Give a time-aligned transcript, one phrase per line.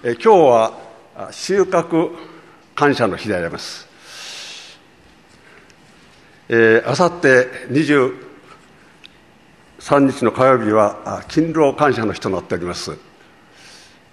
[0.00, 0.72] え今日は
[1.32, 2.14] 収穫
[2.76, 3.88] 感謝の日であります。
[6.48, 8.12] えー、あさって23
[9.80, 12.96] 日の火曜日は勤労感謝の日となっております。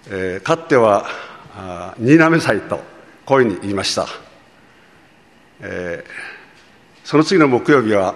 [0.09, 1.05] えー、かつては
[1.99, 2.79] 新滑祭と
[3.23, 4.07] こういうふうに言いました。
[5.59, 6.09] えー、
[7.03, 8.15] その次の木曜日は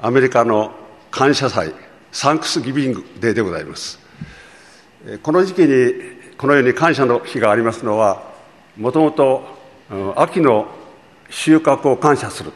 [0.00, 0.72] アメリカの
[1.10, 1.74] 感謝祭
[2.12, 3.98] サンクスギビングデーでございます。
[5.22, 8.22] この時期にこのように感謝の日がありますのは
[8.76, 9.44] もともと
[10.16, 10.66] 秋の
[11.30, 12.52] 収穫を感謝する。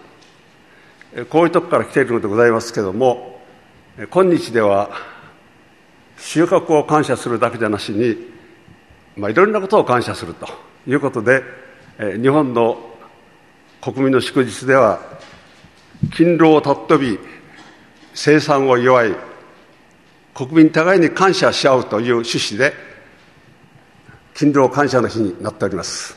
[1.31, 3.41] こういうとこから来ているのでございますけれども
[4.11, 4.91] 今日では
[6.19, 8.17] 収穫を感謝するだけじゃなしに、
[9.17, 10.69] まあ、いろんなことを感謝すると。
[10.89, 11.43] いうことで
[12.21, 12.79] 日本の
[13.83, 15.01] 国民の祝日では
[16.13, 17.19] 勤労を尊び
[18.15, 19.15] 生産を祝い
[20.35, 22.73] 国民互いに感謝し合うという趣旨で
[24.39, 26.17] 勤労感謝の日になっております。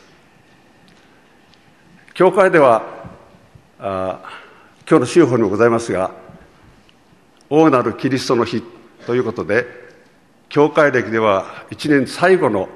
[2.14, 2.84] 教会では
[3.80, 4.22] あ
[4.88, 6.12] 今日の週報にもございますが
[7.50, 8.62] 大なるキリストの日
[9.08, 9.66] ということで
[10.50, 12.70] 教会歴では一年最後の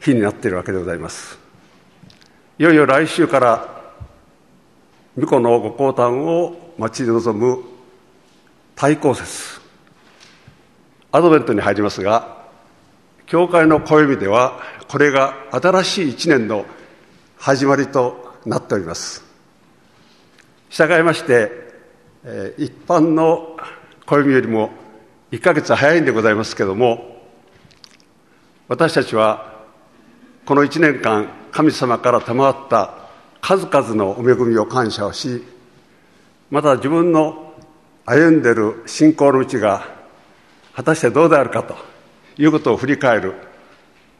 [0.00, 1.38] 日になっているわけでございます。
[2.58, 3.68] いよいよ来週から
[5.16, 7.62] 巫女のご降誕を待ち望む
[8.74, 9.60] 対抗節
[11.12, 12.34] アドベントに入りますが
[13.26, 16.64] 教会の暦ではこれが新しい一年の
[17.38, 19.24] 始まりとなっております。
[20.70, 21.50] 従いまして
[22.58, 23.56] 一般の
[24.04, 24.70] 暦よりも
[25.32, 27.16] 1ヶ月早いんでございますけれども
[28.68, 29.54] 私たちは
[30.44, 32.94] この1年間神様から賜った
[33.40, 35.44] 数々のお恵みを感謝をし
[36.50, 37.54] また自分の
[38.04, 39.86] 歩んでいる信仰の道が
[40.74, 41.76] 果たしてどうであるかと
[42.38, 43.34] いうことを振り返る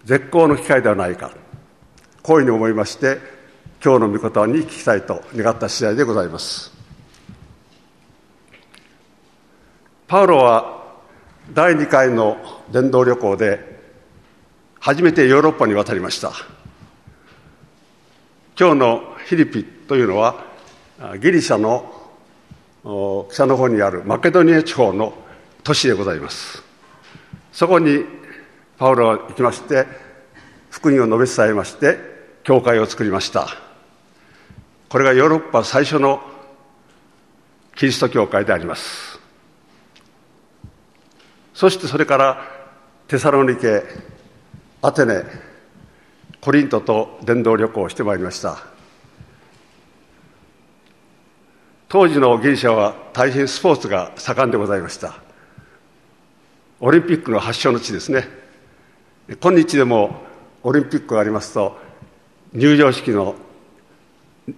[0.07, 1.33] 絶好の機会ではないか。
[2.23, 3.19] こういうふうに思いまして
[3.85, 6.72] 今日の御言葉に聞きたいと願った次第でございます。
[10.06, 10.95] パウロは
[11.53, 12.37] 第2回の
[12.71, 13.81] 伝道旅行で
[14.78, 16.31] 初めてヨーロッパに渡りました。
[18.56, 20.45] 今日のフィリピというのは
[21.21, 25.15] ギリシャの北の方にあるマケドニア地方の
[25.65, 26.62] 都市でございます。
[27.53, 28.05] そこに
[28.78, 29.87] パウロは行きまして
[30.70, 31.98] 福音を述べ伝えまして
[32.42, 33.48] 教会を作りました。
[34.88, 36.20] これがヨーロッパ最初の
[37.75, 39.19] キリスト教会であります。
[41.54, 42.42] そしてそれから
[43.09, 43.82] テサロニケ
[44.82, 45.25] アテネ
[46.41, 48.59] コリントと伝道旅行をしてまいりました。
[51.88, 55.15] 当時のギリシャは大変スポーツが盛んでございました。
[56.81, 58.46] オリンピックの発祥の地ですね。
[59.28, 60.22] 今日でも
[60.62, 61.76] オリンピックがありますと
[62.53, 63.34] 入場式の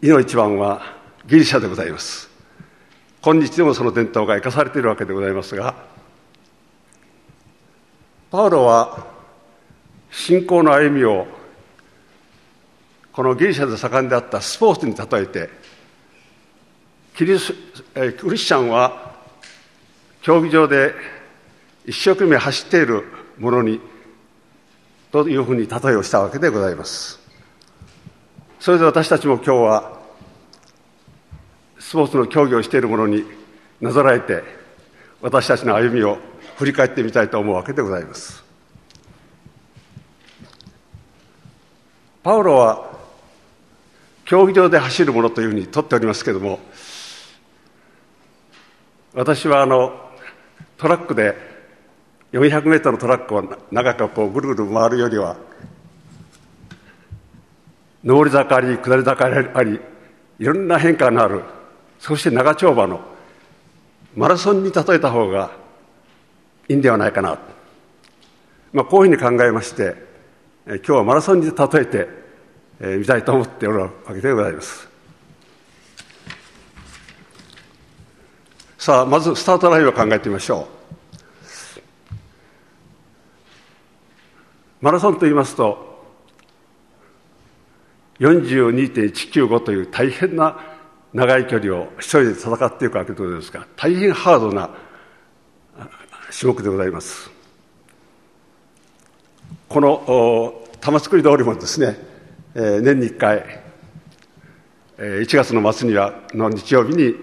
[0.03, 0.83] いの一番は
[1.27, 2.29] ギリシャでございます。
[3.23, 5.75] 今日でもその伝統が生かされているわけでございますが
[8.31, 9.07] パウロは
[10.11, 11.27] 信仰の歩みを
[13.13, 15.51] このギリシャで盛んであったスポーツに例えて
[17.17, 17.55] キリス
[17.95, 19.17] クリスチャンは
[20.23, 20.93] 競技場で
[21.87, 23.05] 一生懸命走っている
[23.39, 23.81] ものに
[25.11, 27.19] というふうに例えをしたわけでございます。
[28.61, 29.99] それで私たちも今日は
[31.79, 33.25] スポーツの競技をしているものに
[33.81, 34.43] なぞらえて
[35.23, 36.19] 私たちの歩みを
[36.57, 38.45] 振り返ってみたいと思うわけでございます。
[42.23, 42.99] パウロは
[44.27, 46.61] 競技場で走るものというふうにとっておりますけれども
[49.15, 49.99] 私はあの
[50.77, 51.48] トラックで
[52.33, 55.37] 400メートルのトラックを長くこうぐるぐる回るよりは
[58.05, 59.81] 上り坂あり下り坂あり
[60.39, 61.43] いろんな変化のある
[61.99, 63.01] そして長丁場の
[64.15, 65.53] マラソンに例えた方が
[66.69, 67.39] いいんではないかな、
[68.73, 69.97] まあ、こういうふうに考えまして
[70.67, 72.09] 今日はマラソンに例えて
[72.99, 74.87] みたいと思っておるわけでございます。
[78.79, 80.78] さあまずスタートラインを考えてみましょう。
[84.81, 85.89] マラソンと言いますと
[88.21, 90.59] 42.195という大変な
[91.13, 94.71] 長い距離を一人で戦っていくわけでございますが大変ハードな
[96.39, 97.31] 種目でございます。
[99.69, 101.97] この玉造通りもですね、
[102.55, 103.45] えー、年に1回、
[104.99, 107.15] えー、1月の末にはの日曜日に、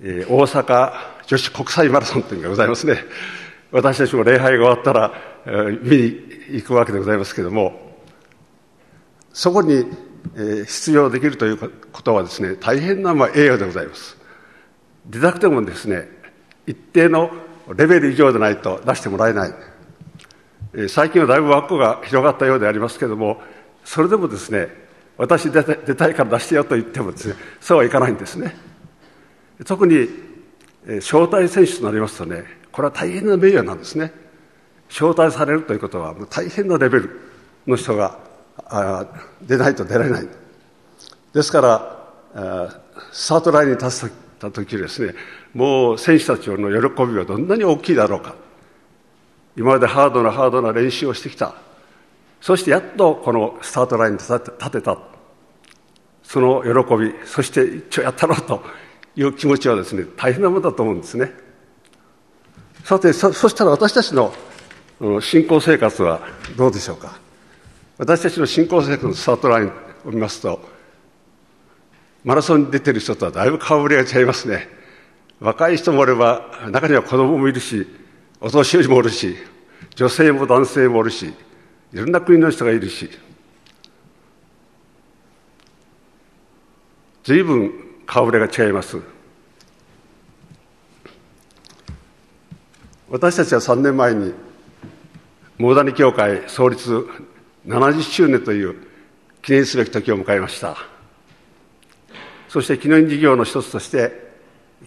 [0.00, 0.92] えー、大阪
[1.26, 2.98] 女子国際マラソンというのがございますね。
[3.70, 7.92] 私たちも礼拝が終わったら、見に行くわけでございますけれども
[9.32, 9.86] そこに、
[10.36, 14.16] 出場できるということはですね、大変なまあ栄誉でございます。
[15.06, 16.08] 出たくてもですね、
[16.66, 17.30] 一定の
[17.74, 20.88] レベル以上でないと出してもらえない。
[20.88, 23.40] 最近はだいぶ枠が広がったようでありますけれども、
[23.84, 24.68] それでもですね、
[25.16, 28.54] 私出た出たいから出してよと言ってもですね、そうはいかないんですね。
[29.64, 30.08] 特に、
[31.00, 34.21] 招待選手となりますとね、これは大変な名誉なんですね。
[34.92, 37.20] 招待されるということは、もう大変なレベル
[37.66, 38.18] の人が
[39.40, 40.28] 出ないと出られない。
[41.32, 41.60] ですか
[42.34, 42.70] ら、
[43.10, 45.14] スタートラインに立った時ですね、
[45.54, 48.34] もう選手たちの喜びはどんなに大きいだろうか。
[49.56, 51.54] 今までハードなハードな練習をしてきた。
[52.40, 54.40] そしてやっとこのスタートラインに立
[54.70, 54.98] てた。
[56.22, 58.62] その喜び、そして一応やったろうと
[59.16, 61.32] いう気持ちはですね、大変なものだと思うんですね。
[62.84, 64.34] さて、そそしたら私たちの
[65.20, 66.20] 信仰生活は
[66.56, 67.18] どうでしょうか？
[67.98, 69.72] 私たちの信仰生活のスタートライン
[70.04, 70.60] を見ますと、
[72.24, 74.68] マラソンに出てる人とはだいぶ顔ぶれが違いますね。
[75.40, 77.84] 若い人もおれば、中には子供もいるし、
[78.40, 79.36] お年寄りもおるし、
[79.96, 81.32] 女性も男性もおるし、
[81.92, 83.10] いろんな国の人がいるし、
[87.24, 87.72] 随分
[88.06, 88.98] 顔ぶれが違います。
[93.10, 94.32] 私たちは3年前に、
[95.62, 97.06] モーダニ教会創立
[97.68, 98.74] 70周年という
[99.42, 100.76] 記念すべき時を迎えました。
[102.48, 104.10] そして記念事業の一つとして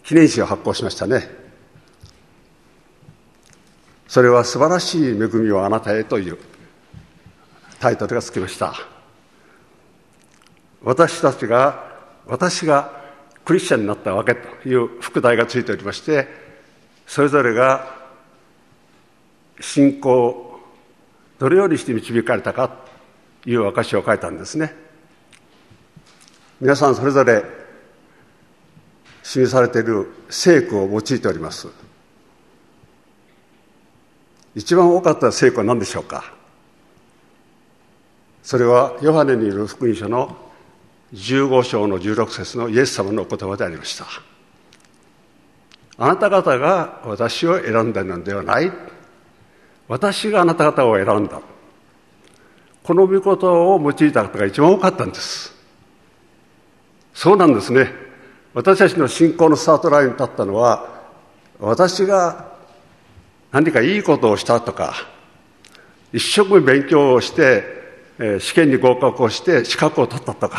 [0.02, 1.30] 記念誌を発行しましたね。
[4.06, 6.36] それは素晴らしい恵みをあなたへという
[7.80, 8.74] タイトルがつきました。
[10.82, 11.86] 私たちが、
[12.26, 13.02] 私が
[13.46, 16.28] クリスチャンになったわけという副題がついておりまして、
[17.06, 17.96] それぞれが
[19.58, 20.45] 信仰
[21.38, 22.68] どれよりして導かれたか
[23.42, 24.74] という証を書いたんですね。
[26.60, 27.44] 皆さんそれぞれ
[29.22, 31.68] 示されている聖句を用いております。
[34.54, 36.32] 一番多かった聖句は何でしょうか？
[38.42, 40.34] それはヨハネにいる福音書の
[41.12, 44.06] 15章の16節のイエス様のお言葉でありました。
[45.98, 48.72] あなた方が私を選んだのではない。
[49.88, 51.40] 私があなた方を選んだ。
[52.82, 55.54] この御事を用いた方が一番多かったんです。
[57.14, 57.90] そうなんですね。
[58.54, 60.88] 私たちの信仰のスタートラインに立ったのは、
[61.58, 62.52] 私が
[63.52, 64.94] 何かいいことをしたとか、
[66.12, 67.76] 一生懸命勉強をして、
[68.38, 70.58] 試験に合格をして資格を取ったとか、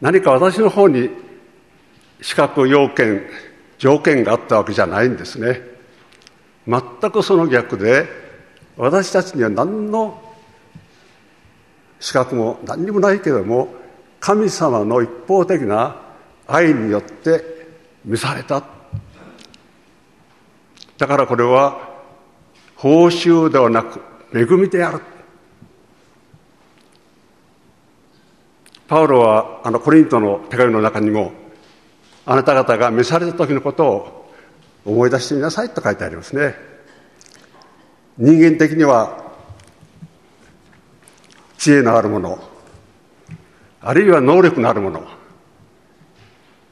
[0.00, 1.10] 何か私の方に
[2.20, 3.22] 資格要件、
[3.78, 5.71] 条件があったわけじゃないんですね。
[6.66, 8.06] 全くその逆で
[8.76, 10.22] 私たちには何の
[12.00, 13.74] 資格も何にもないけれども
[14.20, 15.96] 神様の一方的な
[16.46, 17.44] 愛によって
[18.04, 18.62] 召された。
[20.98, 21.90] だからこれは
[22.76, 24.00] 報酬ではなく
[24.34, 25.00] 恵みである。
[28.86, 31.32] パウロはあのコリントの手紙の中にも
[32.26, 34.21] あなた方が召された時のことを
[34.84, 36.54] 思い出してみなさいと書いてありますね。
[38.18, 39.32] 人間的には
[41.58, 42.42] 知恵のあるもの
[43.80, 45.04] あるいは能力のあるもの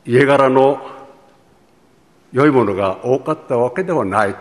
[0.05, 0.81] 家柄の
[2.33, 4.37] 良いものが多かったわけではない。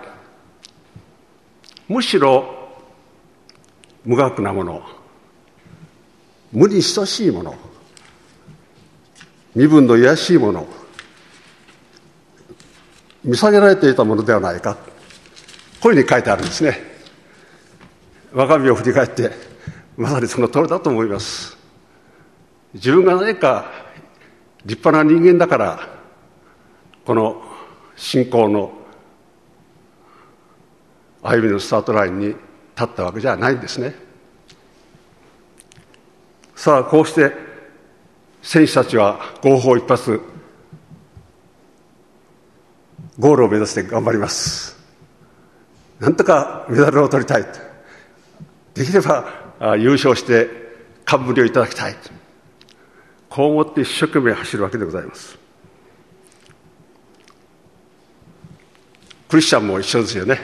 [1.88, 2.46] むしろ
[4.06, 4.84] 無学なもの
[6.52, 7.56] 無に等しいもの
[9.56, 10.68] 身分の卑しいもの
[13.24, 14.78] 見下げられていたものではないか。
[15.82, 16.78] こういうふうに書いてあるんですね。
[18.34, 19.32] 我が身を振り返って
[19.98, 21.58] まさにその通りだと思います。
[22.74, 23.72] 自分が何か
[24.66, 25.80] 立派な人間だから
[27.06, 27.42] この
[27.96, 28.72] 信仰の
[31.22, 32.38] 歩みのスタートラインに立
[32.84, 33.96] ったわけじゃないんですね。
[36.56, 37.34] さあこうして
[38.42, 40.22] 選手たちは合法一発
[43.20, 44.78] ゴールを目指して頑張ります。
[46.00, 47.46] なんとかメダルを取りたい。
[48.74, 50.48] できれば優勝して
[51.04, 51.96] 冠をいただきたい。
[53.30, 55.38] こう思って一生懸命走るわけでございます。
[59.28, 60.40] クリスチャンも一緒ですよね。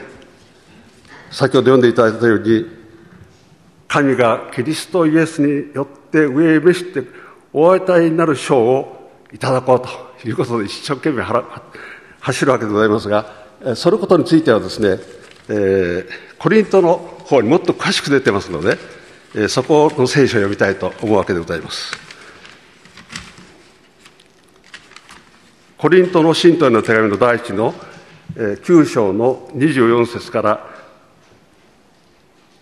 [1.31, 2.65] 先ほど読んでいただいたように
[3.87, 7.03] 神がキリストイエスによって上へ召して
[7.53, 11.23] お与えになる賞をいただこうということで一生懸命
[12.25, 14.99] 走るわけでございますが、そのことについてはですね、
[15.47, 16.07] えー、
[16.39, 21.95] コリントの方にもっと詳しく出てますので、そこの聖書を読みたいと思うわけでございます。
[25.77, 27.75] コリントの信徒への手紙の第一の
[28.35, 30.67] 9章の24節から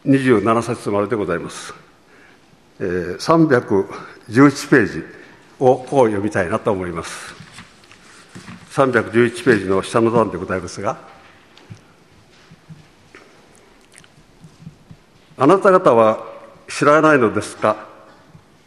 [0.06, 1.74] 27節まででございます。
[2.80, 5.04] 311ページ
[5.62, 7.43] をこう読みたいなと思います。
[8.74, 10.98] 311ページの下の段でございますが、
[15.38, 16.26] あなた方は
[16.68, 17.86] 知らないのですか？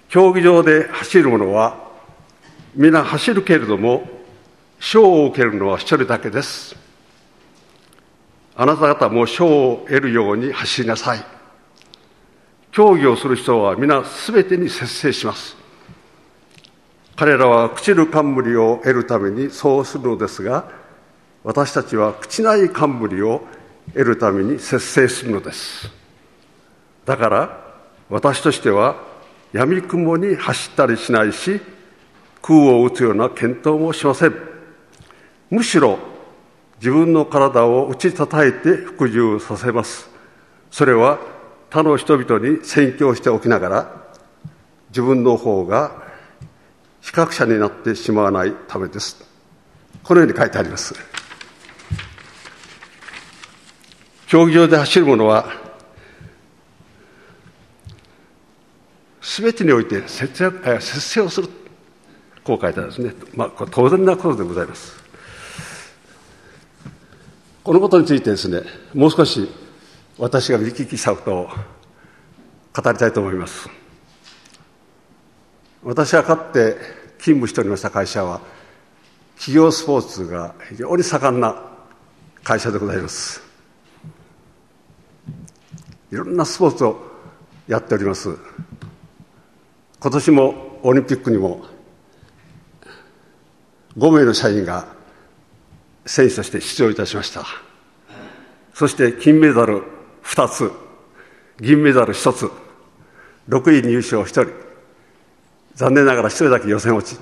[0.08, 1.90] 競技場で走る者は
[2.76, 4.08] 皆走るけれども
[4.78, 6.76] 賞を受けるのは一人だけです。
[8.54, 11.24] あなた方も賞を得るように走りなさい。
[12.70, 15.56] 競技をする人は皆すべてに節制します。
[17.16, 20.70] 彼らは朽ちる冠を得るためにそうするのですが
[21.42, 23.42] 私たちは朽ちない冠を
[23.94, 25.90] 得るために節制するのです。
[27.06, 27.64] だから
[28.10, 28.96] 私としては
[29.52, 31.60] 闇雲に走ったりしないし
[32.42, 34.34] 空を打つような検討もしません。
[35.48, 35.98] むしろ
[36.78, 40.10] 自分の体を打ち叩いて服従させます。
[40.70, 41.18] それは
[41.70, 44.06] 他の人々に宣教しておきながら
[44.90, 46.05] 自分の方が
[47.06, 49.24] 比較者になってしまわないためです。
[50.02, 50.92] このように書いてあります。
[54.26, 55.46] 競技場で走る者は
[59.20, 61.48] すべてにおいて節約節制をする。
[62.42, 64.96] こう書いてあるんですね、まあ、これ当然なことでございます。
[67.62, 68.62] このことについてですね
[68.94, 69.48] もう少し
[70.18, 71.48] 私が見聞きしたことを
[72.74, 73.85] 語りたいと思います。
[75.86, 76.76] 私がかつて
[77.18, 78.40] 勤務しておりました会社は
[79.36, 81.62] 企業スポーツが非常に盛んな
[82.42, 83.40] 会社でございます。
[86.10, 87.00] いろんなスポーツを
[87.68, 88.36] やっております。
[90.00, 91.64] 今年もオリンピックにも
[93.96, 94.88] 5名の社員が
[96.04, 97.44] 選手として出場いたしました。
[98.74, 99.84] そして金メダル
[100.24, 100.72] 2つ
[101.60, 102.50] 銀メダル1つ
[103.48, 104.65] 6位入賞1人。
[105.76, 107.20] 残念ながら1人だけ予選落ち。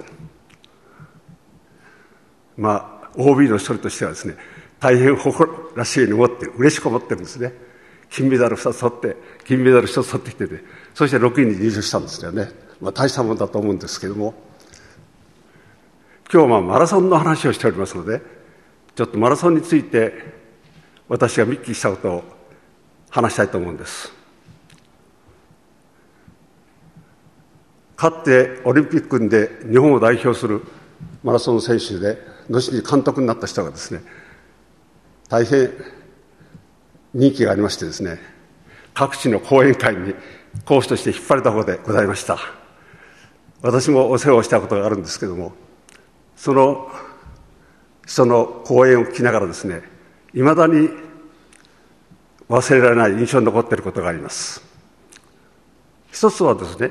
[2.56, 4.36] まあ OB の一人としてはですね
[4.80, 7.52] 大変誇らしいに思って嬉しく思ってるんですね。
[8.10, 12.48] 金メダル2つ取って金メダル1つ取ってきててそして6位に入賞したんですよね。
[12.80, 14.34] まあ、大したもんだと思うんですけども。
[16.32, 18.20] 今日はマラソンの話をしておりますので
[18.96, 20.12] ちょっとマラソンについて
[21.08, 22.24] 私が見聞きしたことを
[23.10, 24.23] 話したいと思うんです。
[27.96, 30.62] かつてオリンピックで日本を代表する
[31.22, 32.18] マラソン選手で
[32.50, 34.02] 後に監督になった人がですね
[35.28, 35.70] 大変
[37.14, 38.18] 人気がありましてですね
[38.92, 40.14] 各地の講演会に
[40.64, 42.38] 講師として引っ張れた方でございました。
[43.62, 45.54] 私もお世話をしたことがあるんですけども
[46.36, 46.90] その
[48.06, 49.80] 人の講演を聞きながらですね
[50.34, 50.90] いまだに
[52.50, 54.62] 忘れられない印象に残っていることがあります。
[56.12, 56.90] 一つはですね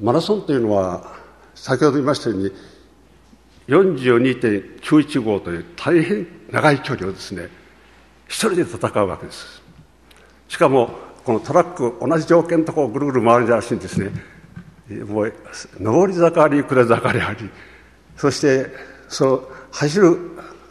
[0.00, 1.16] マラソンというのは
[1.54, 2.52] 先ほど言いましたように
[3.68, 7.48] 42.915という大変長い距離をですね
[8.28, 9.62] 一人で戦うわけです。
[10.48, 10.90] しかも
[11.24, 14.10] このトラック同じ条件のところをぐるぐる回るんじゃなしにですね。
[15.04, 15.32] もう
[15.80, 17.20] 上り坂あり下り坂あり
[18.16, 18.66] そして
[19.08, 20.16] その走る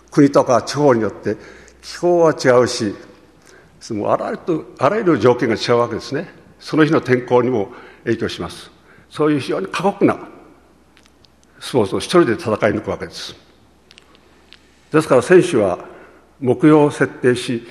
[0.09, 1.37] 国とか地方によって
[1.83, 2.95] 気候は違うし
[3.91, 6.29] もうあらゆるあらゆる条件が違うわけですね。
[6.59, 7.69] その日の天候にも
[8.05, 8.76] 影響します。
[9.17, 10.15] そういう非常に過酷な
[11.59, 13.35] スポーツを一人で戦い抜くわけです。
[14.91, 15.79] ですから選手は
[16.39, 17.67] 目標を設定し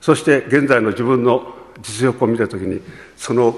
[0.00, 2.80] そして現在の自分の実力を見たときに
[3.18, 3.54] その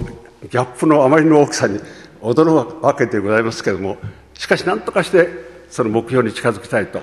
[0.50, 1.78] ギャップのあまりの大きさに
[2.20, 3.96] 驚くわけでございますけれども
[4.34, 5.28] しかし何とかして
[5.70, 7.00] その目標に近づきたいと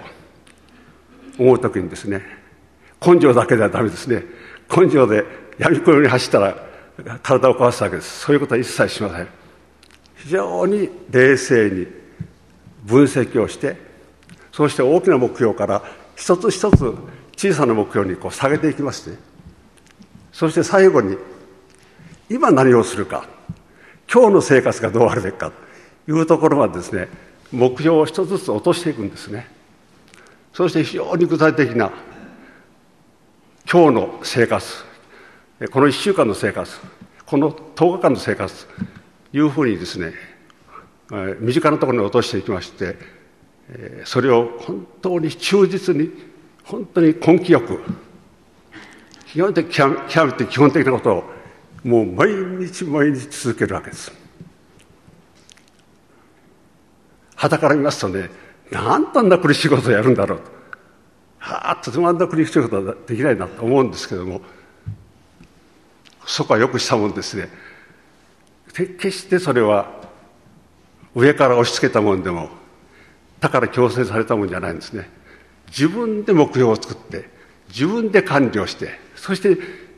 [1.39, 2.21] 思う時にですね
[2.99, 4.25] 根性だけではダメですね。
[4.69, 5.23] 根性で
[5.57, 6.70] 闇雲に走ったら
[7.23, 8.21] 体を壊すわけです。
[8.21, 9.41] そういうことは一切しません。
[10.23, 11.87] 非常に冷静に
[12.83, 13.75] 分析をして
[14.51, 15.83] そして大きな目標から
[16.15, 16.95] 一つ一つ
[17.35, 19.17] 小さな目標にこう下げていきまして
[20.31, 21.17] そして最後に
[22.29, 23.27] 今何をするか
[24.11, 25.51] 今日の生活がどうあるべきか
[26.05, 27.07] というところまでですね
[27.51, 29.45] 目標を一つずつ落としていくんですね。
[30.53, 31.91] そして非常に具体的な
[33.69, 34.90] 今日の生活
[35.69, 36.79] この1週間の生活
[37.25, 38.67] この10日間の生活
[39.31, 40.13] いうふうにですね
[41.39, 42.97] 身近なところに落としていきまして
[44.05, 46.09] それを本当に忠実に
[46.63, 47.79] 本当に根気よく
[49.33, 51.23] 極めて極めて基本的なことを
[51.83, 52.29] もう毎
[52.67, 54.11] 日毎日続けるわけです。
[57.35, 58.29] 肌から見ますとね
[58.71, 60.51] なんとあんな苦しいことをやるんだろうと。
[61.39, 64.41] はあとてもあんな苦しいことはできないなと思うんですけども
[66.31, 67.49] そこはよくしたもんですね。
[68.73, 69.91] 決してそれは
[71.13, 72.47] 上から押し付けたもんでも
[73.41, 75.09] だから強制されたもんじゃないんですね。
[75.67, 77.29] 自分で目標を作って
[77.67, 79.57] 自分で完了してそして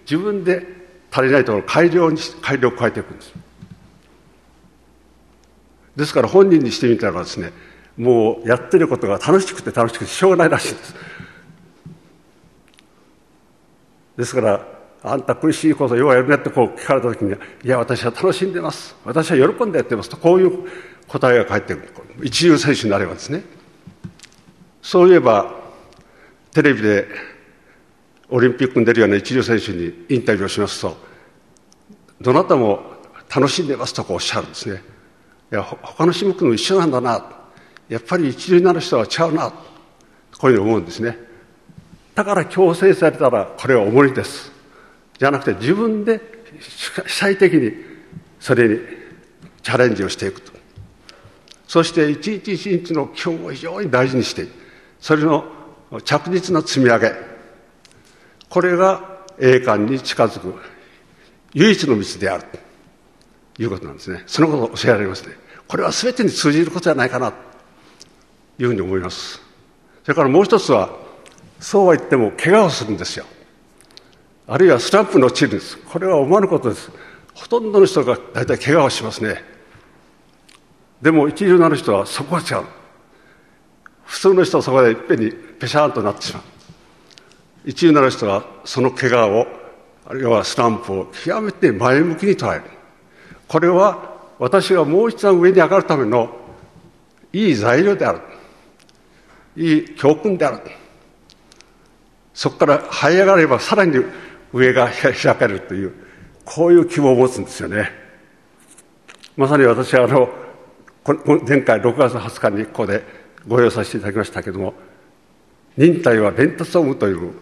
[0.09, 0.65] 自分で
[1.11, 3.33] 足りないところを改良に改良を加えていくんです。
[5.95, 7.53] ですから本人にしてみたらですね
[7.95, 10.95] もうやってることが楽しくて楽しくてしょうがないらしいんです。
[14.17, 14.72] ですから
[15.03, 17.35] あんた苦しいことようやるねってこう聞かれた時にい
[17.67, 18.95] や私は楽しんでます。
[19.03, 20.69] 私は喜んでやってますとこういう
[21.07, 21.89] 答えが返ってくる。
[22.23, 23.43] 一流選手になればですね。
[24.81, 25.53] そういえば
[26.51, 27.07] テレビで
[28.29, 30.97] オリンピックに出るような一流選手にインタビューをしますと
[32.21, 32.81] どなたも
[33.33, 34.81] 楽しんでますとこうおっしゃるんですね。
[35.51, 37.29] いや他の種目も一緒なんだな。
[37.89, 39.51] やっぱり一流になる人はちゃうな。
[40.39, 41.17] こういうふうに思うんですね。
[42.15, 44.52] だから強制されたらこれは重いです。
[45.17, 46.21] じゃなくて自分で
[47.05, 47.73] 主体的に
[48.39, 48.79] それに
[49.61, 50.51] チャレンジをしていくと。
[51.67, 54.47] そして一日一日の基本を非常に大事にして
[54.99, 55.45] それの
[56.03, 57.13] 着実な積み上げ。
[58.49, 60.53] これが栄冠に近づく
[61.53, 62.43] 唯一の道である。
[63.55, 64.23] ということなんですね。
[64.25, 65.35] そのことを教えられますね。
[65.67, 67.31] これは全てに通じることじゃないかな。
[67.31, 67.37] と
[68.59, 69.41] いうふうに思います。
[70.03, 70.89] それからもう一つは
[71.59, 73.25] そうは言っても怪我をするんですよ。
[74.47, 75.77] あるいはスランプに陥るんです。
[75.77, 76.91] これは思わぬことです。
[77.33, 79.43] ほとんどの人が大体怪我をしますね。
[81.01, 82.65] でも一流なる人はそこは違う。
[84.05, 86.43] 普通の人はそこでいっぺんにペシャーンとなってしまう。
[87.65, 89.47] 一流なる人はその怪我を
[90.05, 92.63] あるいはスランプを極めて前向きに捉える。
[93.47, 96.35] これは私がもう一段上に上がるための
[97.31, 98.19] いい材料である。
[99.55, 100.59] いい教訓である。
[102.33, 103.93] そこから這い上がればさらに
[104.53, 105.93] 上が開かれるという
[106.45, 107.91] こういう希望を持つんですよね。
[109.35, 110.29] まさに私はあの
[111.47, 113.03] 前回6月20日にここで
[113.47, 114.73] ご用意させていただきましたけれども
[115.75, 117.33] 忍耐は伝達を生むという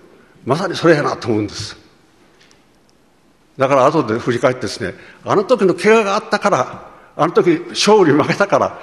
[0.46, 1.78] まさにそれやなと思うんです。
[3.58, 4.94] だから後で振り返ってですね
[5.26, 8.80] あの時の怪我があったからあの時勝利負けたから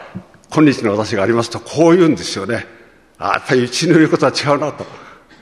[0.51, 2.67] 今日の私がありますとこう言うんですよね。
[3.19, 4.87] あやっぱりうちの言うことは違うなと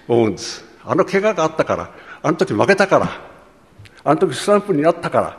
[0.08, 0.64] 思うんです。
[0.84, 1.90] あの怪我があったから
[2.22, 3.10] あの時負けたから。
[4.04, 5.38] あの時スタンプになったから。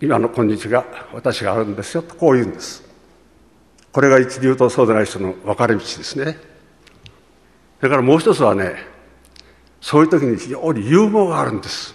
[0.00, 2.14] 今の今日が私があるんですよと。
[2.14, 2.82] こう言うんです。
[3.92, 6.36] これが一流とそうでない人の分かれ道ですね。
[7.78, 8.76] それからもう一つはね
[9.80, 11.94] そういう時に非常にユーモアがあるんです。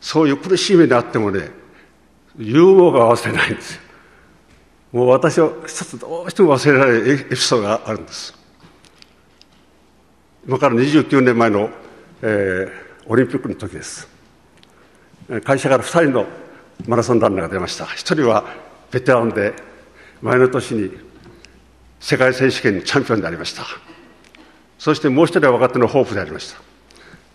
[0.00, 1.50] そういう苦しい目にあってもね
[2.38, 3.74] ユーモアが忘れないんです。
[3.74, 3.80] よ
[4.94, 8.32] もう私は一つどうしても忘れられないエピソードがあるんです。
[10.46, 11.68] 今から29年前の、
[12.26, 12.70] えー、
[13.06, 14.08] オリンピックの時です。
[15.44, 16.26] 会社から2人の
[16.86, 17.84] マラソンランナーが出ました。
[17.84, 18.46] 一人は
[18.90, 19.52] ベテランで
[20.22, 20.90] 前の年に
[22.00, 23.64] 世界選手権のチャンピオンでありました。
[24.78, 26.62] そしてもう一人は若手のホープでありました。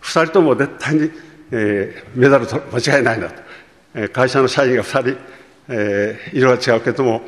[0.00, 1.10] 二人とも絶対に、
[1.52, 3.42] えー、メダルと間違いないなと、
[3.94, 5.16] えー、会社の社員が二人、
[5.68, 7.22] えー、色は違うけども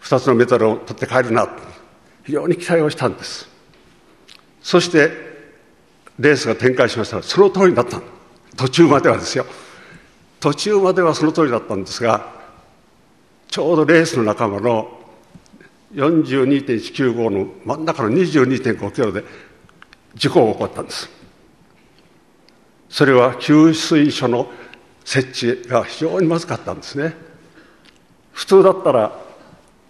[0.00, 1.48] 二つのメダルを取って帰るな
[2.24, 3.48] 非常に期待をしたんです。
[4.60, 5.33] そして
[6.18, 7.16] レースが展開しました。
[7.16, 8.00] らその通りになった。
[8.56, 9.46] 途中まではですよ。
[10.40, 12.34] 途中まではその通りだったんですが
[13.48, 15.00] ちょうどレースの仲間の
[15.94, 19.24] 42.195の真ん中の22.5キロで
[20.14, 21.08] 事故が起こったんです。
[22.90, 24.48] それは給水所の
[25.04, 27.14] 設置が非常にまずかったんですね。
[28.32, 29.18] 普通だったら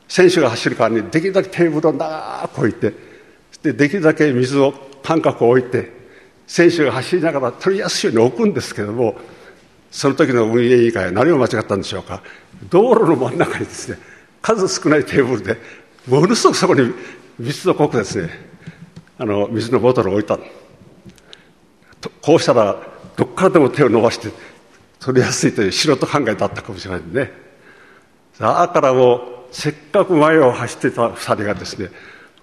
[0.07, 2.95] 選手が走るからにできるだけテーブルを長く置いて
[3.63, 6.04] でできるだけ水を間隔を置いて
[6.47, 9.17] 選手が走りながら取りやすいように置くんですけども
[9.91, 12.23] その時の運営委員会は何を間違ったんでしょうか。
[12.69, 13.99] 道路の真ん中にですね
[14.43, 15.57] 数少ないテーブルで
[16.09, 16.93] ものすごくそこに
[17.39, 18.31] 水の濃くですね
[19.19, 20.39] あの水のボトルを置いた。
[22.21, 22.77] こうしたら
[23.17, 24.29] どこからでも手を伸ばして
[24.99, 27.33] 取りやすいという素人考えだったかもしれないね。
[28.39, 29.21] だからもう
[29.53, 31.89] せっかく前を走ってた2人がですね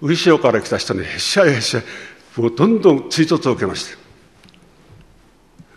[0.00, 1.84] 後ろから来た人にへっしゃいへっしゃい
[2.36, 4.02] もうどんどん追突を受けまして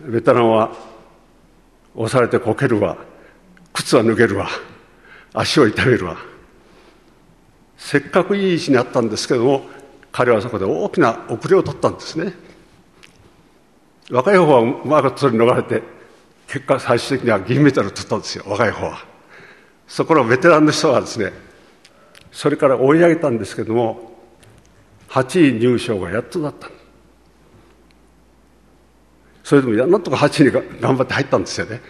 [0.02, 0.72] ベテランは
[1.96, 2.98] 押されてこけるわ。
[3.74, 4.48] 靴は脱げるわ。
[5.34, 6.18] 足を痛めるわ。
[7.78, 9.66] せっかくいい位置にあったんですけども
[10.12, 12.34] 彼はそこで大きな遅れを取ったんですね。
[14.12, 15.82] 若い方はうまくそれ逃れて
[16.48, 18.44] 結果最終的には銀メダルを取ったんですよ。
[18.48, 19.06] 若い方は。
[19.88, 21.32] そこのベテランの人はですね
[22.32, 24.15] それから追い上げたんですけども
[25.16, 26.70] 8位入賞がやっとだった
[29.44, 31.82] それでもなんとか8位に頑張って入ったんですよね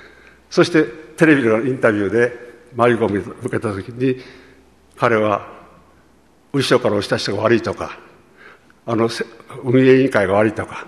[0.50, 0.84] そして
[1.18, 2.34] テレビのインタビューで
[2.76, 4.18] 迷い込みを受けた時に
[4.98, 5.48] 彼は
[6.54, 7.98] 後ろから押した人が悪いとか
[8.86, 9.10] あの
[9.64, 10.86] 運営委員会が悪いとか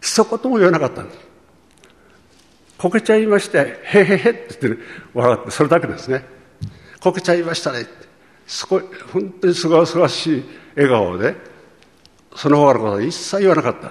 [0.00, 1.26] 一言も言わなかったんです
[2.78, 4.82] こけちゃいまして、へへへって言って、
[5.14, 6.24] 笑って、それだけですね。
[7.00, 7.86] こけちゃいましたね。
[8.46, 10.44] すごい、本当にすがすがしい
[10.76, 11.34] 笑顔で、
[12.36, 13.90] その他のことは一切言わなかった。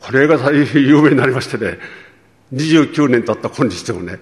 [0.00, 1.78] これが大変有名になりましてね、
[2.52, 4.18] 29年経った今日でもね、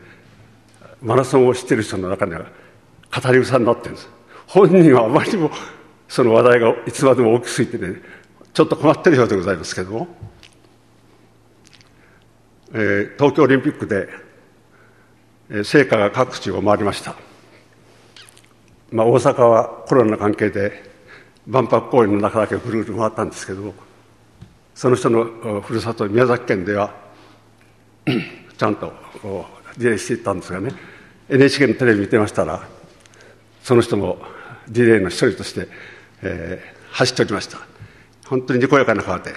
[1.00, 2.44] マラソンを知ってる人の中には
[3.10, 4.08] 語り草になってるんです。
[4.46, 5.50] 本人はあまりにも
[6.08, 8.02] その話題がいつまでも大きすぎてね、
[8.52, 10.08] ちょっと困ってるようでございますけども、
[12.74, 14.08] えー、東京オリンピックで、
[15.48, 17.14] えー、聖火が各地を回りました。
[18.92, 20.89] まあ、大阪はコロナの関係で
[21.46, 23.74] 万博公園の中だけぐるぐる回ったんですけども
[24.74, 26.94] その人のふるさと宮崎県では
[28.56, 30.72] ちゃんとこうリレーしていったんですがね
[31.28, 32.66] NHK のテレビ見てましたら
[33.62, 34.18] その人も
[34.68, 35.68] リレーの一人として、
[36.22, 37.58] えー、走っておりました。
[38.26, 39.34] 本当ににこやかな顔で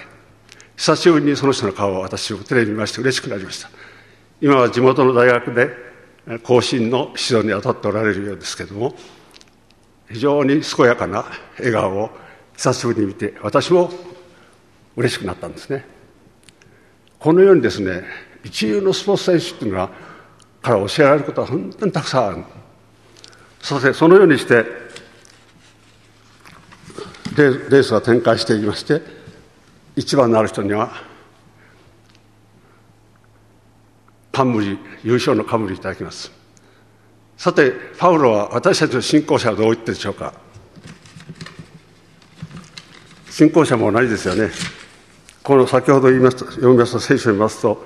[0.76, 3.70] 久しぶりにその人の顔を私をテレビ見まして嬉しくなりました。
[4.40, 5.70] 今は地元の大学で
[6.42, 8.94] 後進の指導に当たっておられるようですけども
[10.08, 11.24] 非常に健やかな
[11.58, 12.10] 笑顔を
[12.56, 13.90] 久しぶりに見て私も
[14.96, 15.84] 嬉しくなったんですね。
[17.18, 18.04] このようにですね
[18.44, 19.90] 一流のスポーツ選手っていうのは
[20.62, 22.44] から教えられることは本当にたくさんある。
[23.60, 24.64] そしてそのようにして
[27.36, 29.00] レースが展開していきまして
[29.96, 30.92] 一番のある人には
[34.32, 36.43] 冠優勝の冠いただきます。
[37.36, 40.32] さてパウロは私たちの信仰者はどう言ってるでしょうか？
[43.30, 44.50] 信仰者も同じですよね
[45.42, 47.84] この先ほど言いますと読みますと聖書を見ますと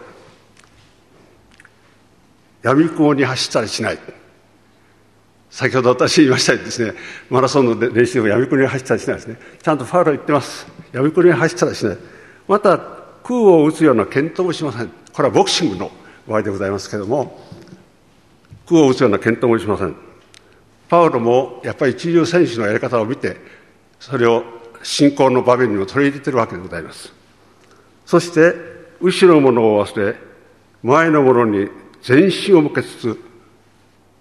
[2.63, 3.99] 闇雲に走ったりしない
[5.51, 6.93] 先ほど私言いましたようにですね、
[7.31, 9.39] マラソンの練習をやみくりに走ったりしないですね。
[9.63, 10.67] ちゃんとファウルは言ってます。
[10.93, 11.99] やみくりに走ったりしない。
[12.47, 12.79] また、
[13.25, 14.89] 空を打つような検討もしません。
[15.13, 15.91] これはボクシングの
[16.29, 17.48] 場合でございますけれども、
[18.69, 19.97] 空を打つような検討もしません。
[20.89, 23.37] パウロもやっぱり一流選手のやり方を見て、
[23.99, 24.45] それを
[24.83, 27.13] 信仰の場面にも取り入れているわけでございます。
[28.07, 28.55] そして、
[29.01, 30.17] 後ろのものを忘れ、
[30.83, 31.69] 前のものに
[32.03, 33.21] 全身を向けつつ、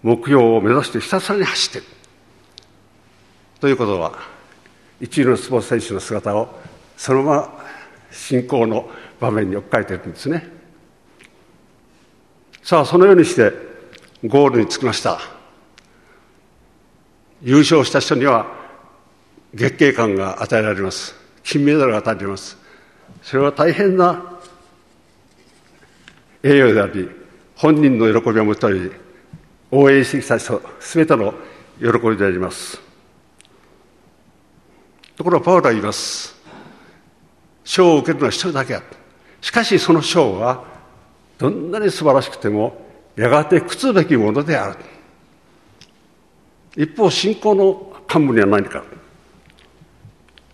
[0.03, 1.87] 目標を目指してひたすらに走っている。
[3.59, 4.13] ということは、
[4.99, 6.49] 一流のスポーツ選手の姿を
[6.95, 7.65] そのまま
[8.11, 10.47] 信仰の場面に置き換えているんですね。
[12.63, 13.53] さあ、そのようにして
[14.25, 15.19] ゴールに着きました。
[17.43, 18.47] 優勝した人には
[19.53, 21.15] 月経感が与えられます。
[21.43, 22.57] 金メダルが与えられます。
[23.21, 24.39] それは大変な
[26.43, 27.09] 栄誉であり、
[27.55, 28.91] 本人の喜びを持ったり、
[29.71, 31.33] 応援してきた人、すべての
[31.79, 32.79] 喜びであります。
[35.15, 36.35] ところがパウロは言います。
[37.63, 38.83] 賞を受けるのは一人だけや。
[39.41, 40.63] しかしその賞は、
[41.37, 42.86] どんなに素晴らしくても、
[43.17, 44.79] やがて屈つべきものである。
[46.77, 48.85] 一方、信仰の冠は何か。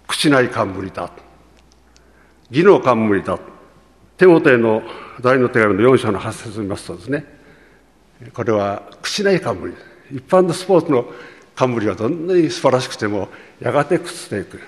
[0.07, 1.11] 口ない冠だ。
[2.49, 3.37] 義の冠だ。
[4.17, 4.81] 手元への
[5.21, 7.25] 第の手紙の4章の8節を見ますとですね、
[8.31, 9.73] これは口ない冠
[10.11, 11.05] 一般のスポーツの
[11.55, 14.59] 冠はどんなに素晴らしくてもやがて朽ちていく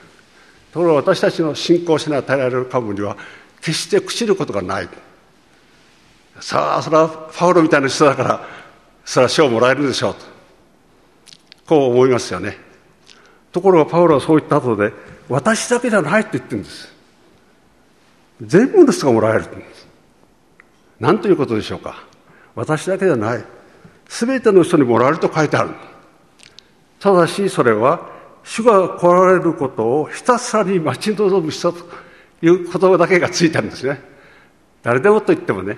[0.71, 3.17] ところが私たちの信仰者に与えられる冠は
[3.61, 4.89] 決して朽ちることがない
[6.39, 8.47] さあそれはファウロみたいな人だから
[9.03, 10.19] それは賞をもらえるでしょうと
[11.65, 12.57] こう思いますよね
[13.51, 14.91] ところがパウロはそう言った後で
[15.29, 16.93] 私だけじゃないって言ってるんです
[18.41, 19.45] 全部の人がもらえる
[20.99, 22.03] 何ということでしょうか
[22.55, 23.43] 私だけじゃない。
[24.07, 25.71] すべての人にもらえると書いてある。
[26.99, 28.09] ただし、それは、
[28.43, 31.79] 主が来られることをひたすらに待ち望む人と
[32.41, 34.01] いう言葉だけがついてるんですね。
[34.83, 35.77] 誰でもと言ってもね、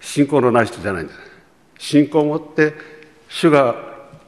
[0.00, 1.18] 信仰のない人じゃないんです。
[1.78, 2.74] 信仰を持って、
[3.28, 3.74] 主が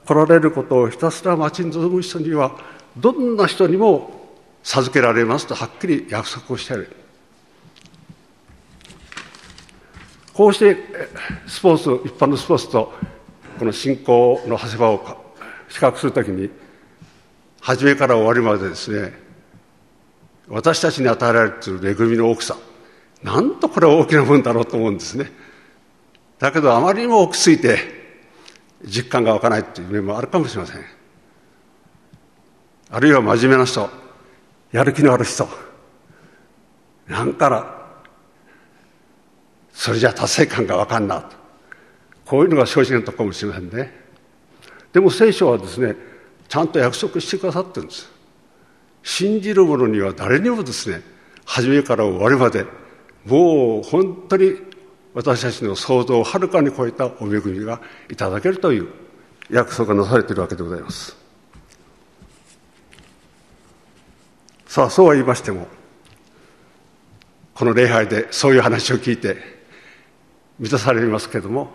[0.05, 2.57] 来られることをひたすら待ち望む人には、
[2.97, 6.97] どんな人にも授けられますとはっきり約束をしている。
[10.41, 10.77] こうして
[11.47, 12.93] スポーツ一般のスポーツと
[13.59, 14.99] この信仰の長谷場を
[15.69, 16.49] 比較するときに
[17.61, 19.13] 初めから終わりまでですね
[20.49, 22.57] 私たちに与えられている恵みの大きさ
[23.23, 25.31] なんとこれは大きなもんだろうと思うんですね
[26.41, 27.79] だけどあまりにも大きすぎて
[28.85, 30.85] 実感が湧かないという面もあるかもしれません。
[32.91, 33.89] あるいは真面目な人、
[34.73, 35.47] やる気のある人、
[37.07, 37.81] なんから
[39.73, 41.37] それじゃ達成感がわかんなと。
[42.25, 43.93] こういうのが正直なとこかもしれませんね。
[44.93, 45.95] でも聖書はですね、
[46.49, 48.11] ちゃんと約束してくださってるんです。
[49.03, 51.03] 信じる者には誰にもですね、
[51.45, 52.65] 初めから終わりまで、
[53.27, 54.70] もう本当に
[55.15, 58.89] 私たちの想像をはるかに超えたお恵みがいただけるという
[59.51, 61.17] 約束がなされているわけでございます。
[64.67, 65.67] さあ、そうは言いましても、
[67.55, 69.37] この礼拝でそういう話を聞いて
[70.61, 71.73] 満たされますけれども、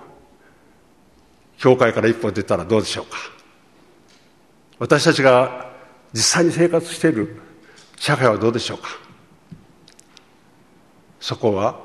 [1.58, 3.18] 教会から一歩出たらどうでしょうか。
[4.80, 5.74] 私たちが
[6.14, 7.42] 実際に生活している
[7.98, 8.88] 社会はどうでしょうか。
[11.20, 11.85] そこは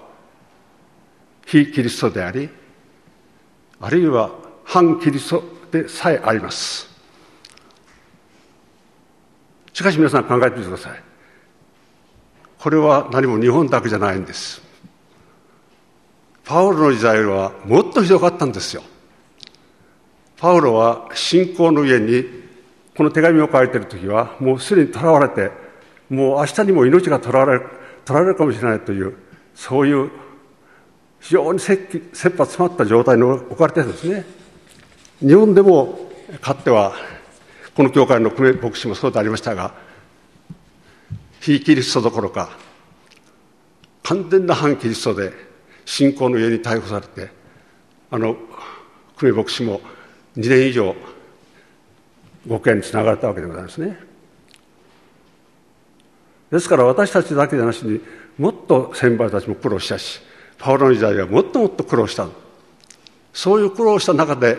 [1.51, 2.49] 非キリストであり、
[3.81, 4.31] あるいは
[4.63, 6.89] 反キリストでさえあります。
[9.73, 11.03] しかし皆さん考えてみてください。
[12.57, 14.63] これは何も日本だけじゃないんです。
[16.45, 18.85] パウロの時代はもっとひどかったんですよ。
[20.37, 22.27] パウロは信仰の家に
[22.97, 25.51] この手紙を書いている時はもうすでに囚われて、
[26.11, 27.59] もう明日にも命が取られ
[28.05, 29.17] 取られるかもしれないという、
[29.57, 30.13] そういう
[31.21, 34.25] 非常に切羽詰まった状態に置かれてるんですね。
[35.21, 36.95] 日本でもかつては、
[37.75, 39.75] この教会の久米牧師もそうでありましたが、
[41.41, 42.51] 非キリストどころか、
[44.03, 45.33] 完全な反キリストで
[45.85, 47.31] 信仰の家に逮捕されて、
[48.11, 48.37] あの、
[49.19, 49.81] 久米牧師も
[50.37, 50.97] 2年以上、
[52.47, 53.99] ご家につながれたわけでございますね。
[56.51, 58.01] ですから私たちだけでなしに、
[58.39, 60.21] もっと先輩たちも苦労したし、
[60.61, 62.29] パウロの時代はもっともっと苦労した。
[63.33, 64.59] そういう苦労した中で、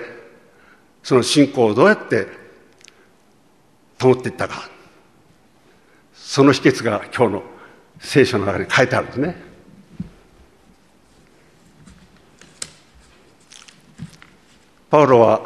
[1.04, 2.28] その信仰をどうやって
[4.00, 4.70] 保っていったか。
[6.14, 7.44] その秘訣が今日の
[8.00, 9.36] 聖書の中に書いてあるんですね。
[14.90, 15.42] パウロは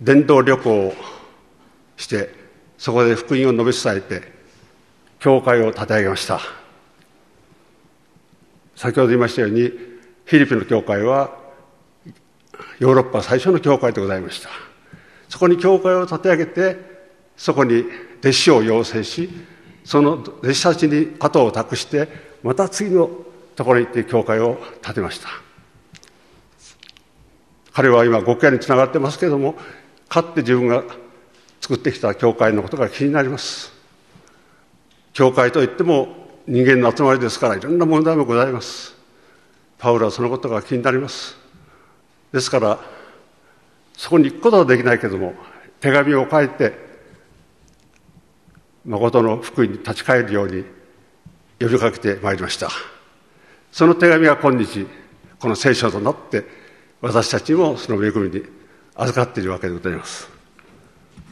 [0.00, 0.94] 伝道旅行を
[1.96, 2.34] して、
[2.78, 4.32] そこで福音を述べ伝えて、
[5.18, 6.40] 教会を立て上げました。
[8.78, 11.36] 先ほど言いましたように、フィリピンの教会は、
[12.78, 14.50] ヨーロッパ最初の教会でございました。
[15.28, 16.76] そこに教会を立て上げて、
[17.36, 17.84] そこに
[18.20, 19.30] 弟子を養成し、
[19.82, 22.06] その弟子たちに後を託して、
[22.44, 23.10] また次の
[23.56, 25.28] ところに行って教会を建てました。
[27.72, 29.56] 彼は今、極家につながってますけれども、
[30.08, 30.84] かって自分が
[31.60, 33.72] 作ってきた教会のことが気になります。
[35.14, 38.96] 教会といっても人間の集まりですからいろんな問題もございます。
[39.76, 41.36] パウロはそのことが気になります。
[42.32, 42.80] ですから
[43.92, 45.34] そこに行くことはできないけれども
[45.78, 46.72] 手紙を書いて
[48.86, 50.64] 誠の福音に立ち返るように
[51.60, 52.70] 呼びかけてまいりました。
[53.70, 54.86] その手紙が今日
[55.38, 56.46] この聖書となって
[57.02, 58.42] 私たちもその恵みに
[58.94, 60.30] 預かっているわけでございます。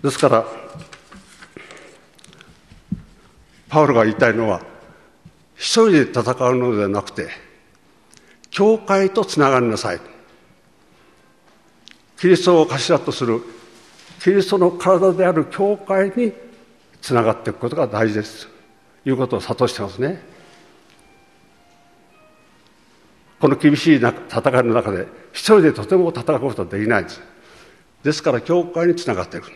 [0.02, 0.44] ですから
[3.70, 4.75] パウロが言いたいのは
[5.56, 7.28] 一人で戦うのではなくて、
[8.50, 10.00] 教会とつながりなさい。
[12.18, 13.42] キリストを頭とする、
[14.22, 16.32] キリストの体である教会に
[17.00, 18.48] つながっていくことが大事です。
[19.04, 20.20] ということを諭してますね。
[23.38, 27.20] この厳しい戦いの中で、一人でとても戦うことはできないです。
[28.02, 29.52] ですから、教会につながっていく。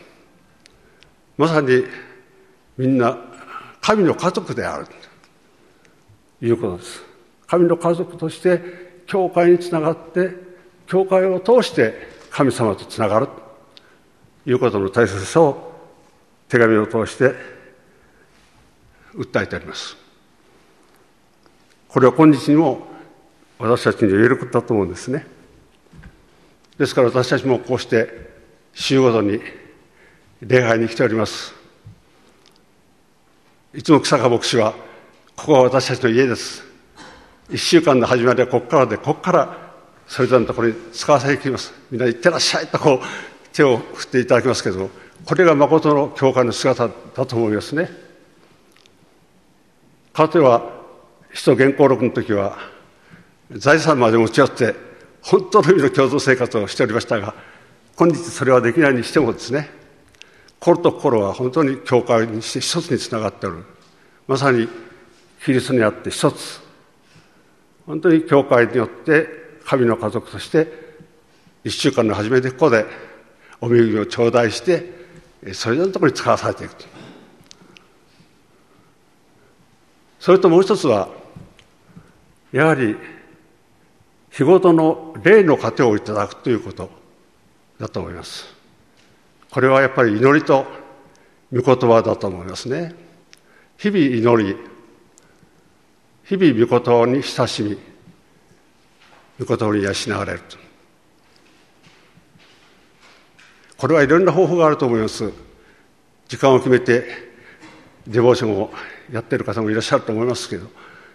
[1.38, 1.84] まさに、
[2.76, 3.18] みんな、
[3.80, 4.86] 神の家族である。
[6.42, 7.02] いうことです。
[7.46, 10.50] 神の家族として、教会につながって、
[10.86, 11.94] 教会を通して
[12.30, 13.32] 神様とつながると
[14.50, 15.72] いうことの大切さを
[16.48, 17.32] 手紙を通して
[19.14, 19.96] 訴えてあります。
[21.88, 22.86] これは今日にも
[23.58, 25.26] 私たちに言えることだと思うんですね。
[26.76, 28.30] ですから私たちもこうして
[28.72, 29.40] 週ごとに
[30.40, 31.54] 礼拝に来ております。
[33.74, 34.74] いつも草川牧師は
[35.40, 36.62] ここは私たちの家です。
[37.48, 39.72] 一週間の始まりはここからで、ここから
[40.06, 41.72] それぞれのところに使わせていきます。
[41.90, 44.90] みんな行ってらっしゃいとこう手を振っていただきますけども、
[45.24, 47.90] これが誠の教会の姿だと思いますね。
[50.12, 50.60] かつては、
[51.30, 52.58] 首都原稿録の時は、
[53.52, 54.74] 財産まで持ち寄って、
[55.22, 57.34] 本当の意味の共同生活をしておりましたが、
[57.96, 59.70] 今日それはできないにしてもですね、
[60.58, 63.64] 心と心は本当に教会にして一つにつながっておる。
[64.28, 64.68] まさに
[65.44, 66.60] キリストにあって一つ、
[67.86, 69.26] 本当に教会によって
[69.64, 70.68] 神の家族として
[71.64, 72.86] 一週間の初めでここで
[73.60, 74.92] お恵みを頂戴して
[75.52, 76.74] それぞれのところに使わされていく
[80.18, 81.08] それともう一つは
[82.52, 82.96] やはり
[84.30, 86.90] 日ごとの霊の糧をいただくということ
[87.78, 88.54] だと思います。
[89.50, 90.66] これはやっぱり祈りと
[91.52, 92.94] 御言葉だと思いますね。
[93.78, 94.69] 日々祈り
[96.30, 97.76] 日々御言葉に親しみ
[99.44, 100.56] 御言葉に養われると。
[103.76, 105.32] これはいろんな方法があると思います。
[106.28, 107.04] 時間を決めて
[108.06, 108.70] デボーションを
[109.10, 110.68] やってる方もいらっしゃると思いますけど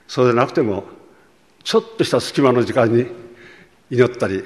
[0.06, 0.84] そうでなくても
[1.64, 3.08] ちょっとした隙間の時間に
[3.90, 4.44] 祈ったり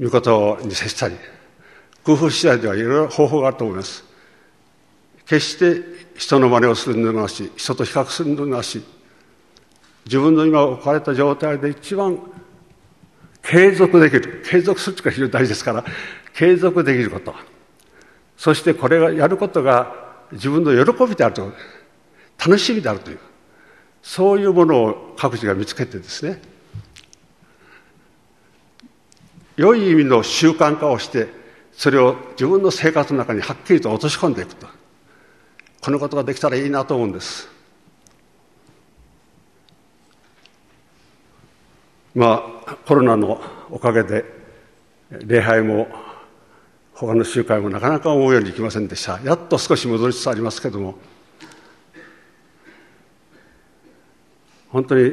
[0.00, 1.16] 御言葉に接したり
[2.04, 4.04] 工夫次第ではいろいろ方法があると思います。
[5.26, 5.82] 決して
[6.16, 8.84] 人の真似をするのでなし人と比較するのでなし
[10.04, 12.18] 自分の今置かれた状態で一番
[13.42, 14.42] 継続できる。
[14.48, 15.84] 継続するというか非常に大事ですから。
[16.34, 17.34] 継続できること。
[18.36, 19.94] そしてこれがやることが
[20.32, 21.52] 自分の喜びであると
[22.38, 23.18] 楽しみであるという。
[24.02, 26.40] そういうものを各自が見つけてですね。
[29.56, 31.28] 良い意味の習慣化をして
[31.72, 34.66] それを自分の生活の中にはっきりと落とし込んでいくと。
[35.80, 37.51] このことができたらいいなと思うんです。
[42.14, 44.24] まあコロナのおかげで
[45.10, 45.88] 礼拝も
[46.94, 49.20] 他の集会もなかなか思うようにいきませんでした。
[49.24, 50.94] やっと少し戻りつつありますけども。
[54.70, 55.12] 本当に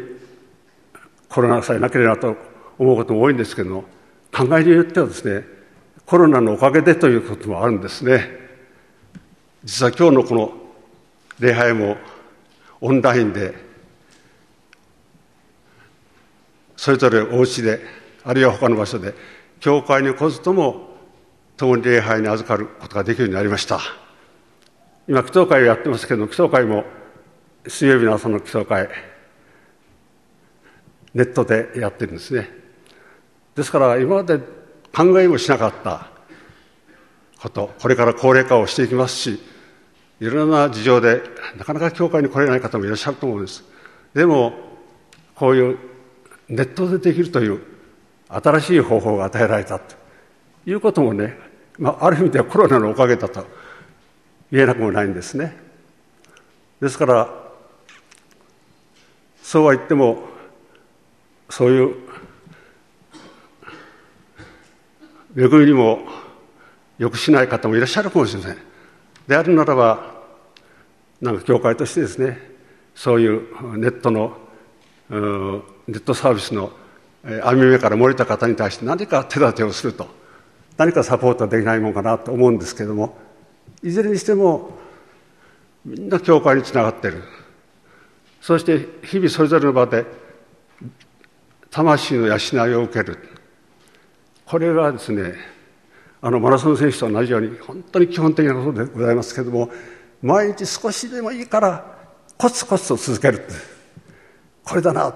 [1.27, 2.37] コロナさえなければと
[2.77, 3.83] 思うことも多いんですけども
[4.31, 5.43] 考えによってはですね
[6.05, 8.29] コロナのおかげでということもあるんですね。
[9.63, 10.53] 実は今日のこの
[11.39, 11.97] 礼拝も
[12.81, 13.53] オンラインで
[16.79, 17.81] それぞれお家で
[18.23, 19.13] あるいは他の場所で
[19.59, 20.95] 教会に来ずとも
[21.57, 23.81] 共に礼拝に預かることができるようになりました。
[25.05, 26.85] 今祈祷会をやってますけど祈祷会も
[27.67, 28.87] 水曜日の朝の祈祷会
[31.13, 32.49] ネットでやってるんですね。
[33.55, 34.39] ですから今まで
[34.95, 36.07] 考えもしなかった
[37.41, 39.43] ことこれから高齢化をしていきますし
[40.21, 41.23] いろんな事情で
[41.57, 43.65] なかなか教会に来れない方もいらっしゃると思うんです。
[44.13, 44.53] でも
[45.35, 45.88] こういう
[46.49, 47.61] ネットでできるという
[48.27, 49.95] 新しい方法が与えられたと。
[50.65, 51.37] いうこともね、
[51.77, 53.45] まあ、ある意味ではコロナのおかげだと
[54.51, 55.55] 言えなくもないんですね。
[56.81, 57.29] ですから
[59.41, 60.27] そうは言っても
[61.49, 61.95] そういう
[65.35, 65.99] 恵みにも
[66.97, 68.57] よくしない方もいらっしゃるかもしれません。
[69.27, 70.19] であるならば
[71.21, 72.37] なんか教会としてですね
[72.93, 74.37] そういうネットの
[75.91, 76.71] ネットサービスの
[77.43, 80.07] 網目から漏れた方に対して何か手立てをすると。
[80.77, 83.17] 何かサポートはできないものかなと思うんですけども
[83.83, 84.69] いずれにしても
[85.83, 87.23] みんな教会につながっている。
[88.39, 90.05] そして日々それぞれの場で
[91.69, 93.17] 魂の養いを受ける。
[94.45, 95.33] これがですね
[96.21, 99.69] あのマラソン選手と同じように本当に基本的なことでございますけども
[100.21, 101.97] 毎日少しでもいいから
[102.37, 103.45] コツコツと続ける
[104.63, 105.13] これだな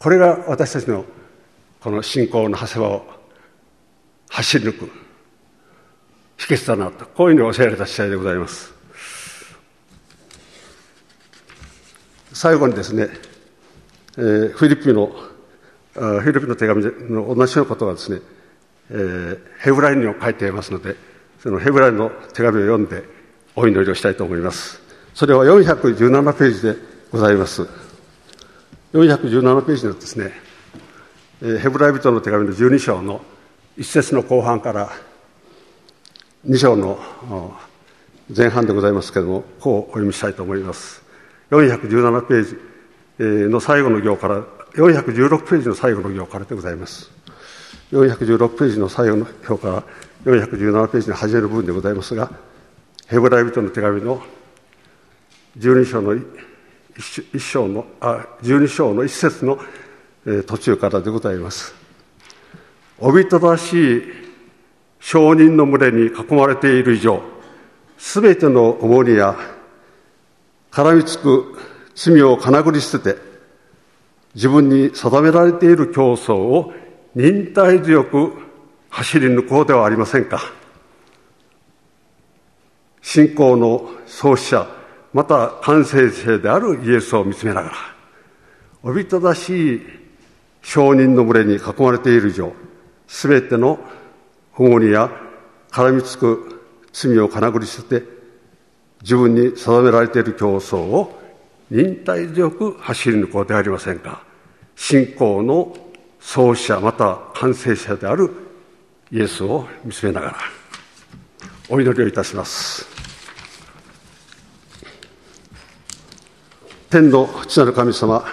[0.00, 1.04] これが私たちの
[1.78, 3.06] この信仰の長谷場を
[4.30, 4.90] 走り抜く
[6.38, 8.72] 秘訣だなとこういうふうに教えられた次第でございます。
[12.32, 13.08] 最後にですね、
[14.16, 15.12] えー、フィリピンの
[15.92, 18.22] フィリピンの手紙の同じようなことがですね、
[18.90, 20.96] えー、ヘブラインにも書いていますので
[21.40, 23.04] そのヘブラインの手紙を読んで
[23.54, 24.80] お祈りをしたいと思います。
[25.12, 26.76] それは417ページで
[27.12, 27.79] ございます。
[28.92, 30.32] 417ページのですね、
[31.40, 33.20] ヘブライ人の手紙の12章の
[33.76, 34.90] 一節の後半から
[36.44, 36.98] 2章の
[38.36, 41.04] 前半でございますけれどもこうお読みしたいと思います。
[41.52, 47.12] 417ページの最後の行から416ページの最後の行からでございます。
[47.92, 49.84] 416ページの最後の行から
[50.24, 52.32] 417ページの初めの部分でございますが
[53.06, 54.20] ヘブライ人の手紙の
[55.58, 56.16] 12章の
[57.38, 59.58] 章のあ12章の一節の
[60.46, 61.74] 途中からでございます。
[62.98, 64.02] おびただしい
[65.00, 67.22] 証人の群れに囲まれている以上
[67.96, 69.36] すべての重荷や
[70.70, 71.58] 絡みつく
[71.94, 73.20] 罪をかなぐり捨てて
[74.34, 76.72] 自分に定められている競争を
[77.14, 78.34] 忍耐強く
[78.90, 80.40] 走り抜こうではありませんか。
[83.02, 84.79] 信仰の創始者
[85.12, 87.74] また完成者であるイエスを見つめながら
[88.82, 89.82] おびただしい
[90.62, 92.52] 証人の群れに囲まれている以上、
[93.06, 93.78] すべての
[94.52, 95.10] 保護にや
[95.70, 96.60] 絡みつく
[96.92, 98.06] 罪をかなぐり捨てて、
[99.02, 101.18] 自分に定められている競争を
[101.70, 104.22] 忍耐強く走り抜こうではありませんか。
[104.76, 105.76] 信仰の
[106.20, 108.30] 創始者また完成者である
[109.10, 110.36] イエスを見つめながら
[111.68, 112.99] お祈りをいたします。
[116.90, 118.24] 天の父なる神様、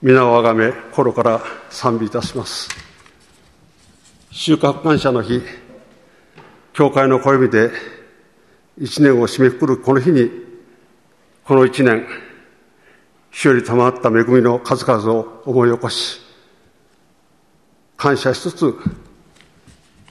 [0.00, 2.68] 皆をあがめ、心から賛美いたします。
[4.30, 5.42] 収穫感謝の日、
[6.72, 7.72] 教会の暦で
[8.78, 10.30] 一年を締めくくるこの日に、
[11.42, 12.06] この一年、
[13.32, 16.20] 主より賜った恵みの数々を思い起こし、
[17.96, 18.74] 感謝しつつ、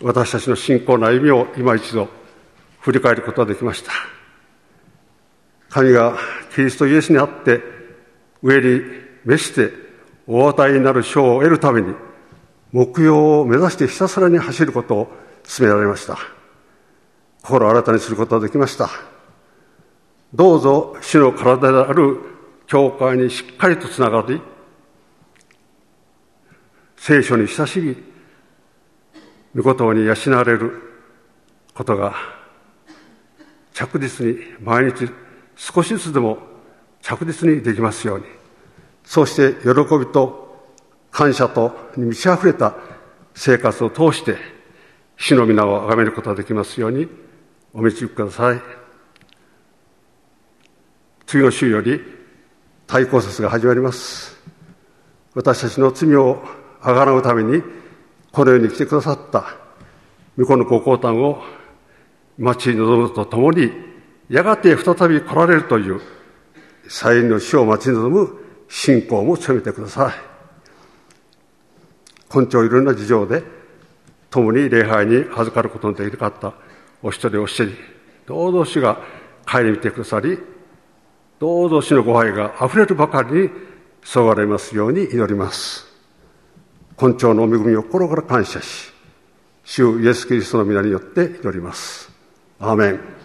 [0.01, 2.09] 私たちの信仰の歩みを今一度
[2.81, 4.16] 振り返ることができました。
[5.77, 6.17] 神が
[6.55, 7.61] キリストイエスにあって
[8.41, 8.81] 上に
[9.25, 9.71] 召して
[10.25, 11.93] お与えになる賞を得るために
[12.71, 15.07] 目標を目指してひたすらに走ることを
[15.43, 16.17] 進められました。
[17.43, 18.89] 心を新たにすることができました。
[20.33, 22.21] どうぞ主の体である
[22.65, 24.41] 教会にしっかりとつながり、
[26.95, 27.95] 聖書に親しみ、
[29.55, 30.71] 御言葉に養われる
[31.75, 32.15] ことが
[33.73, 35.07] 着実に毎日
[35.57, 36.37] 少しずつでも
[37.01, 38.25] 着実にできますように、
[39.03, 40.47] そうして喜びと
[41.11, 42.75] 感謝とに満ち溢れた
[43.33, 44.37] 生活を通して、
[45.17, 47.07] 主の皆を崇めることができますように、
[47.73, 48.61] お導きください。
[51.25, 52.01] 次の週より
[52.85, 54.37] 対抗説が始まります。
[55.33, 56.41] 私たちの罪を
[56.81, 57.63] あがらうために、
[58.31, 59.55] この世に来てくださった、
[60.37, 61.41] 御子のご降誕を
[62.37, 63.86] 待ち望むとともに、
[64.29, 66.01] やがて再び来られるという
[66.87, 70.13] 再臨の死を待ち望む信仰も強めてください。
[72.33, 73.43] 根性いろんな事情で
[74.29, 76.53] 共に礼拝に預かることのできなかった
[77.01, 77.73] お一人お一人、
[78.25, 79.01] どうぞ主が
[79.45, 80.37] 帰り見てくださり、
[81.39, 83.49] どうぞ主のご愛が溢れるばかりに
[84.03, 85.87] そがれますように祈ります。
[87.01, 88.91] 根性の恵みを心から感謝し、
[89.63, 92.11] 主イエス・キリストの皆によって祈ります。
[92.59, 93.16] アーメン。